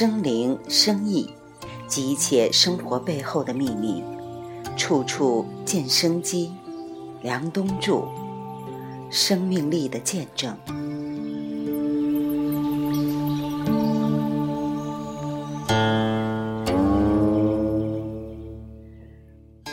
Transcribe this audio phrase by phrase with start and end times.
[0.00, 1.28] 生、灵、生意
[1.88, 4.04] 及一切生活背后的秘密，
[4.76, 6.52] 处处见生机。
[7.20, 8.04] 梁冬柱，
[9.10, 10.56] 生命力的见证。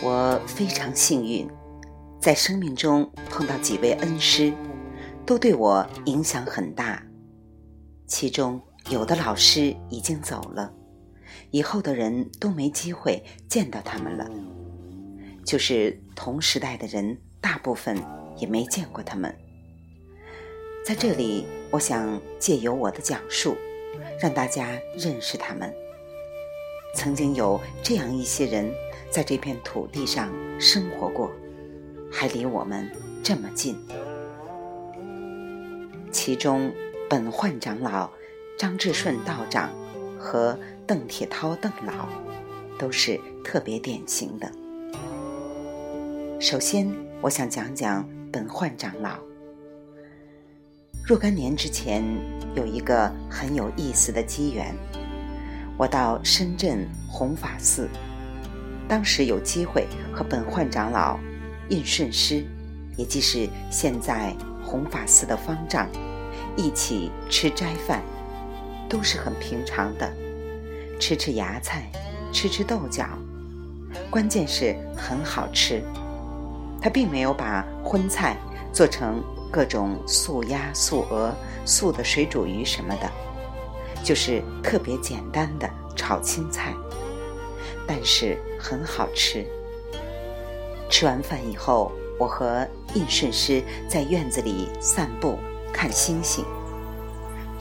[0.02, 1.48] 我非常幸运，
[2.20, 4.52] 在生命中碰到几位恩师，
[5.24, 7.04] 都对我影响很大。
[8.08, 8.60] 其中
[8.92, 10.72] 有的老师已经走了，
[11.50, 14.30] 以后的人都没机会见到他们了。
[15.44, 17.98] 就是同时代的人，大部分
[18.38, 19.36] 也没见过他们。
[20.86, 23.58] 在这里，我想借由我的讲述，
[24.22, 25.74] 让大家认识他们。
[26.94, 28.72] 曾经有这样一些人，
[29.10, 31.32] 在这片土地上生活过，
[32.12, 32.88] 还离我们
[33.24, 33.76] 这么近。
[36.12, 36.72] 其中，
[37.10, 38.10] 本焕长老、
[38.58, 39.70] 张志顺道长
[40.18, 42.08] 和邓铁涛邓老，
[42.80, 44.50] 都是特别典型的。
[46.40, 46.90] 首先，
[47.22, 49.18] 我想讲讲本焕长老。
[51.06, 52.02] 若干年之前，
[52.56, 54.74] 有一个很有意思的机缘，
[55.78, 57.90] 我到深圳弘法寺，
[58.88, 61.20] 当时有机会和本焕长老、
[61.68, 62.46] 印顺师，
[62.96, 65.90] 也即是现在弘法寺的方丈。
[66.58, 68.02] 一起吃斋饭，
[68.96, 70.10] 都是很平常的，
[70.98, 71.92] 吃吃芽菜，
[72.32, 73.06] 吃吃豆角，
[74.10, 75.84] 关键是很好吃。
[76.82, 78.38] 他并没有把荤菜
[78.72, 79.22] 做成
[79.52, 81.36] 各种素鸭、素鹅、
[81.66, 83.12] 素的水煮鱼什么的，
[84.02, 86.74] 就是特别简单的炒青菜，
[87.86, 89.46] 但是很好吃。
[90.90, 95.38] 吃完饭以后，我和印顺师在院子里散步。
[95.74, 96.46] 看星星。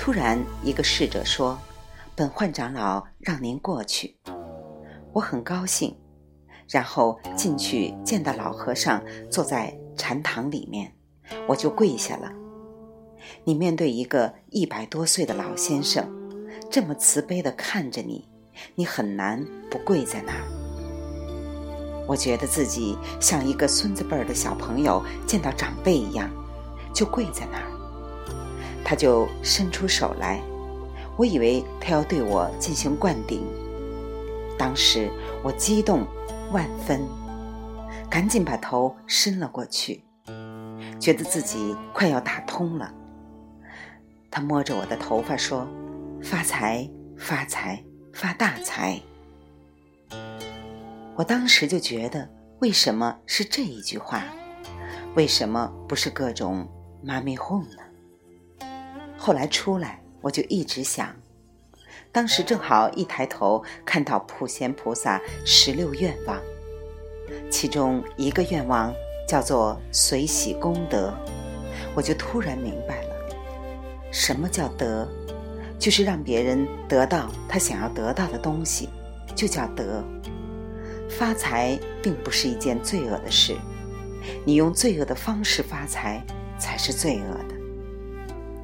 [0.05, 1.59] 突然，一个侍者说
[2.15, 4.15] ：“本焕长老让您过去。”
[5.15, 5.97] 我很高兴，
[6.69, 10.95] 然后进去见到老和尚坐在禅堂里面，
[11.49, 12.31] 我就跪下了。
[13.45, 16.07] 你面对一个一百多岁的老先生，
[16.71, 18.29] 这么慈悲地看着你，
[18.75, 20.45] 你很难不跪在那儿。
[22.07, 26.29] 我觉得自己像一个孙子辈儿的小朋友见到长辈一样，
[26.93, 27.74] 就跪在那儿。
[28.85, 30.41] 他就伸出手来，
[31.17, 33.43] 我以为他要对我进行灌顶。
[34.59, 35.11] 当时
[35.43, 36.07] 我激动
[36.53, 37.01] 万分，
[38.11, 40.05] 赶紧把头伸了过去，
[41.01, 42.93] 觉得自己快要打通了。
[44.31, 45.67] 他摸着我的头发说
[46.23, 49.01] ：“发财，发财，发大财。”
[51.17, 52.29] 我当时就觉得，
[52.61, 54.25] 为什么是这一句话？
[55.15, 56.69] 为什么不是各种
[57.03, 57.79] 妈咪哄呢？
[59.25, 61.09] 后来出来，我就一直想，
[62.13, 66.39] 当时正好一抬头看到普贤菩萨十六愿望，
[67.51, 68.93] 其中一个愿望
[69.27, 71.11] 叫做随喜功德，
[71.95, 73.17] 我就突然明白了，
[74.13, 75.09] 什么叫德，
[75.79, 78.91] 就是让别人得到他想要得到的东西，
[79.35, 80.05] 就叫德。
[81.09, 83.57] 发财并不是一件罪恶的事，
[84.45, 86.23] 你用罪恶的方式发财
[86.59, 87.54] 才是罪恶的。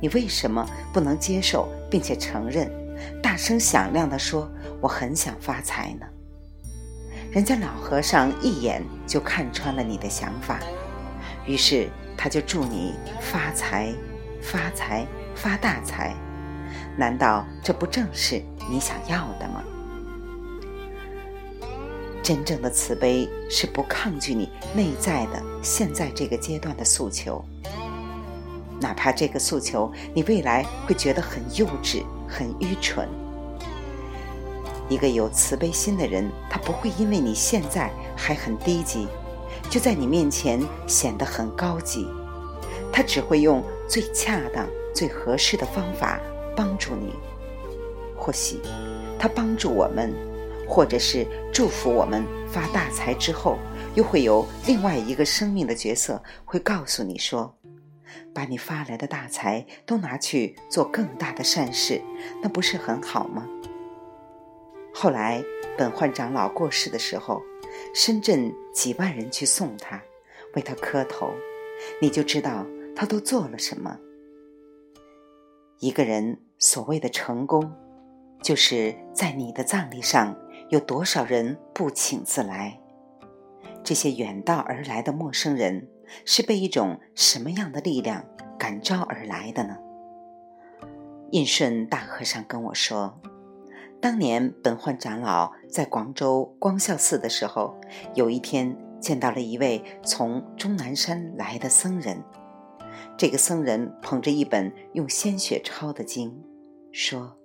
[0.01, 2.71] 你为什么不能接受并且承认，
[3.23, 4.51] 大声响亮地说
[4.81, 6.07] “我很想发财”呢？
[7.31, 10.59] 人家老和尚一眼就看穿了你的想法，
[11.47, 13.95] 于是他就祝你发财、
[14.41, 16.15] 发财、发大财。
[16.97, 19.63] 难道这不正是你想要的吗？
[22.23, 27.45] 真正的慈悲是不抗拒你内在的现在这个阶段的诉求。
[28.81, 33.07] 哪怕这个诉求，你未来会觉得很幼稚、很愚蠢。
[34.89, 39.07] 一个有慈悲心的人，他不会因为你现在还很低级，
[39.69, 42.09] 就在你面前显得很高级。
[42.93, 46.19] 他只会用最恰当、最合适的方法
[46.57, 47.15] 帮助你。
[48.17, 48.61] 或许，
[49.19, 50.13] 他帮助我们，
[50.67, 53.59] 或者是祝福我们发大财之后，
[53.95, 57.55] 又会有另外一个生命的角色会告诉你说。
[58.35, 62.01] 把你发来的大财都拿去做更大的善事，
[62.43, 63.47] 那不是很好吗？
[64.93, 65.43] 后来
[65.79, 67.41] 本焕长老过世的时候，
[67.95, 70.03] 深圳几万人去送他，
[70.55, 71.31] 为他磕头，
[72.01, 72.67] 你就知道
[72.97, 73.99] 他都做了什么。
[75.79, 77.73] 一个人所谓的成功，
[78.43, 80.37] 就是在你的葬礼上
[80.69, 82.79] 有多少人不请自来，
[83.83, 85.89] 这些远道而来的陌生人。
[86.25, 88.25] 是被一种什么样的力量
[88.59, 89.77] 感召而来的呢？
[91.31, 93.21] 印顺大和尚跟我说，
[94.01, 97.79] 当年本焕长老在广州光孝寺的时候，
[98.15, 102.23] 有一天见到了一位从终南山来的僧人。
[103.17, 106.43] 这个僧人捧着一本用鲜血抄的经，
[106.91, 107.37] 说：“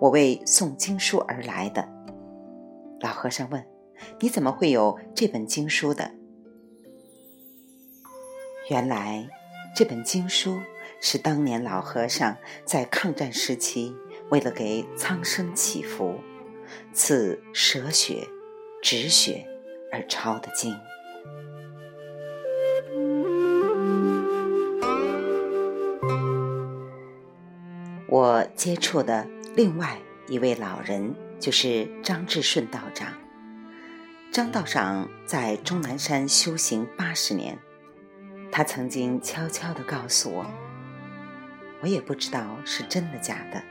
[0.00, 1.88] 我为诵经书而来的。”
[3.00, 3.64] 老和尚问
[4.20, 6.12] ：“你怎么会有这本经书的？”
[8.70, 9.28] 原来，
[9.74, 10.60] 这本经书
[11.00, 13.94] 是当年老和尚在抗战时期，
[14.30, 16.20] 为了给苍生祈福，
[16.92, 18.26] 赐舍血、
[18.80, 19.44] 止血
[19.90, 20.72] 而抄的经。
[28.06, 29.26] 我接触的
[29.56, 29.98] 另外
[30.28, 33.12] 一位老人就是张志顺道长。
[34.30, 37.58] 张道长在终南山修行八十年。
[38.54, 40.44] 他曾经悄悄地告诉我，
[41.80, 43.62] 我也不知道是真的假的，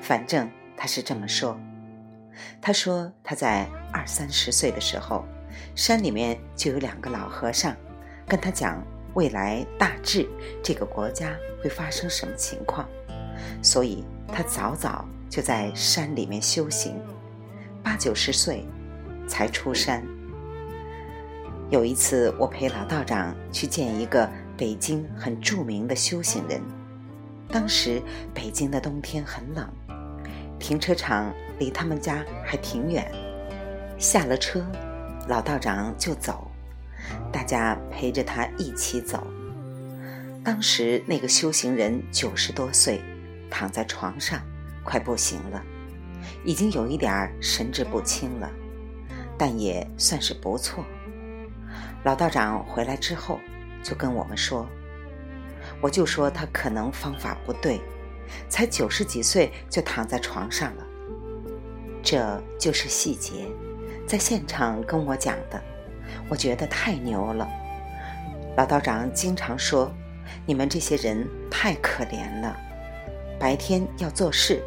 [0.00, 1.58] 反正他是这么说。
[2.60, 5.26] 他说他在二三十岁的时候，
[5.74, 7.74] 山里面就有两个老和尚，
[8.28, 8.80] 跟他讲
[9.14, 10.28] 未来大致
[10.62, 12.88] 这个国家会发生什么情况，
[13.60, 16.94] 所以他早早就在山里面修行，
[17.82, 18.64] 八九十岁
[19.26, 20.00] 才出山。
[21.70, 24.26] 有一次，我陪老道长去见一个
[24.56, 26.62] 北京很著名的修行人。
[27.50, 29.68] 当时北京的冬天很冷，
[30.58, 33.06] 停车场离他们家还挺远。
[33.98, 34.64] 下了车，
[35.28, 36.50] 老道长就走，
[37.30, 39.26] 大家陪着他一起走。
[40.42, 43.02] 当时那个修行人九十多岁，
[43.50, 44.40] 躺在床上，
[44.82, 45.62] 快不行了，
[46.46, 48.50] 已经有一点神志不清了，
[49.36, 50.82] 但也算是不错。
[52.04, 53.40] 老道长回来之后，
[53.82, 54.66] 就跟我们说
[55.82, 57.80] ：“我就说他可能方法不对，
[58.48, 60.86] 才九十几岁就躺在床上了。
[62.02, 63.46] 这就是细节，
[64.06, 65.60] 在现场跟我讲的，
[66.28, 67.46] 我觉得太牛了。
[68.56, 69.92] 老道长经常说
[70.46, 72.56] ：‘你们这些人太可怜了，
[73.40, 74.62] 白天要做事，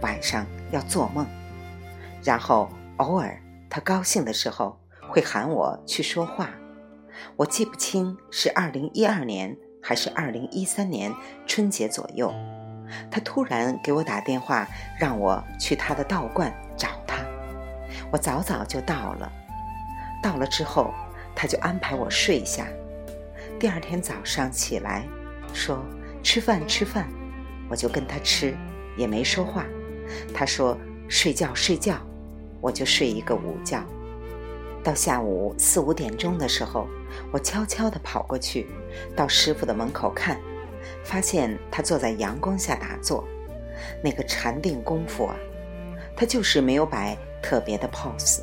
[0.00, 1.26] 晚上要做梦，
[2.24, 3.38] 然后偶尔
[3.68, 6.50] 他高兴的时候会喊我去说话。’”
[7.36, 11.12] 我记不清是二零一二年还是二零一三年
[11.46, 12.32] 春节左右，
[13.10, 14.68] 他突然给我打电话，
[14.98, 17.16] 让我去他的道观找他。
[18.12, 19.32] 我早早就到了，
[20.22, 20.92] 到了之后，
[21.34, 22.66] 他就安排我睡下。
[23.58, 25.06] 第二天早上起来，
[25.52, 25.84] 说
[26.22, 27.08] 吃饭吃饭，
[27.68, 28.56] 我就跟他吃，
[28.96, 29.64] 也没说话。
[30.34, 30.76] 他说
[31.08, 31.96] 睡觉睡觉，
[32.60, 33.84] 我就睡一个午觉。
[34.82, 36.88] 到下午四五点钟的时候，
[37.32, 38.66] 我悄悄地跑过去，
[39.14, 40.40] 到师傅的门口看，
[41.04, 43.24] 发现他坐在阳光下打坐，
[44.02, 45.36] 那个禅定功夫啊，
[46.16, 48.42] 他就是没有摆特别的 pose，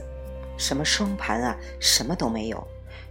[0.57, 2.65] 什么双盘啊，什么都没有，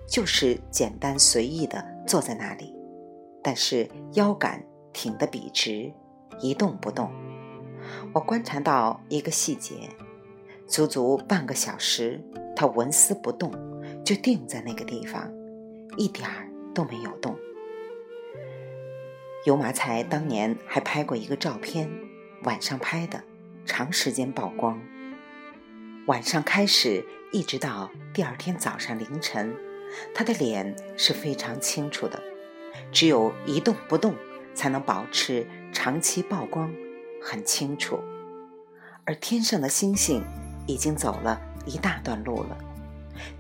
[0.07, 2.75] 就是简单随意的坐在那里，
[3.43, 4.63] 但是腰杆
[4.93, 5.93] 挺得笔直，
[6.41, 7.11] 一动不动。
[8.13, 9.75] 我观察到一个细节，
[10.67, 12.21] 足足半个小时。
[12.59, 13.53] 他纹丝不动，
[14.03, 15.31] 就定在那个地方，
[15.97, 17.37] 一点儿都没有动。
[19.45, 21.91] 油麻才当年还拍过一个照片，
[22.43, 23.23] 晚上拍的，
[23.65, 24.81] 长时间曝光。
[26.07, 29.55] 晚上开始，一直到第二天早上凌晨，
[30.15, 32.23] 他的脸是非常清楚的，
[32.93, 34.15] 只有一动不动
[34.55, 36.73] 才能保持长期曝光，
[37.23, 37.99] 很清楚。
[39.05, 40.23] 而天上的星星
[40.67, 41.41] 已经走了。
[41.69, 42.57] 一大段路了，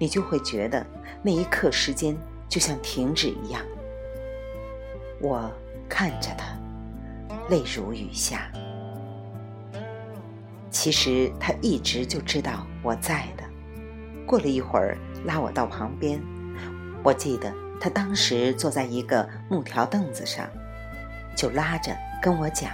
[0.00, 0.84] 你就会觉得
[1.22, 2.16] 那一刻时间
[2.48, 3.62] 就像停止一样。
[5.20, 5.50] 我
[5.88, 6.58] 看着他，
[7.48, 8.50] 泪如雨下。
[10.70, 13.44] 其实他一直就知道我在的。
[14.26, 16.20] 过了一会儿，拉我到旁边，
[17.02, 20.48] 我记得他当时坐在一个木条凳子上，
[21.36, 22.70] 就拉着跟我讲：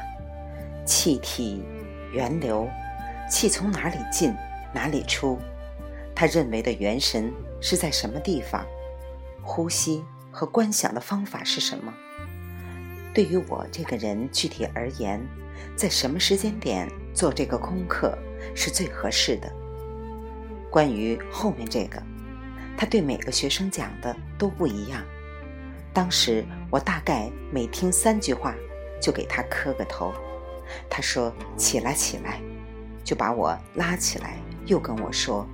[0.84, 1.62] 气体
[2.10, 2.68] 源流，
[3.30, 4.34] 气从哪里进？
[4.74, 5.38] 哪里出？
[6.14, 8.66] 他认为的元神是在什么地方？
[9.42, 11.92] 呼吸和观想的方法是什么？
[13.12, 15.20] 对于我这个人具体而言，
[15.76, 18.16] 在什么时间点做这个功课
[18.54, 19.52] 是最合适的？
[20.70, 22.02] 关于后面这个，
[22.76, 25.02] 他对每个学生讲的都不一样。
[25.92, 28.54] 当时我大概每听三句话，
[28.98, 30.14] 就给他磕个头。
[30.88, 32.40] 他说：“起来，起来。”
[33.04, 35.46] 就把我拉起来，又跟我说，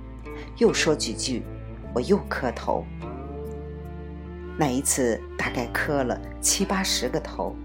[0.57, 1.43] 又说几句，
[1.93, 2.85] 我又磕头。
[4.59, 7.55] 那一次大概磕了七八十个头。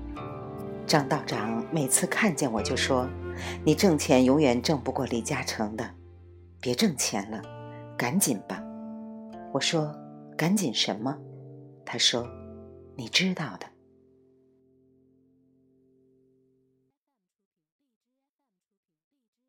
[0.87, 3.09] 张道长每次看见我就说
[3.67, 5.91] ：“你挣钱永远挣不过李嘉诚的，
[6.61, 7.43] 别挣钱了，
[7.99, 8.63] 赶紧吧。”
[9.53, 9.93] 我说
[10.39, 11.19] ：“赶紧什么？”
[11.85, 12.25] 他说
[12.95, 13.67] ：“你知道的。”